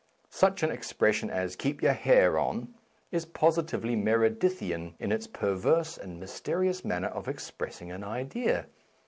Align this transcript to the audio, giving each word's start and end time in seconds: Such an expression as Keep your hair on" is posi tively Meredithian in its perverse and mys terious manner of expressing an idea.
Such 0.31 0.63
an 0.63 0.71
expression 0.71 1.29
as 1.29 1.55
Keep 1.55 1.83
your 1.83 1.93
hair 1.93 2.39
on" 2.39 2.73
is 3.11 3.23
posi 3.23 3.61
tively 3.61 3.95
Meredithian 3.95 4.95
in 4.97 5.11
its 5.11 5.27
perverse 5.27 5.95
and 5.95 6.19
mys 6.19 6.41
terious 6.41 6.83
manner 6.83 7.09
of 7.09 7.27
expressing 7.27 7.91
an 7.91 8.03
idea. 8.03 8.65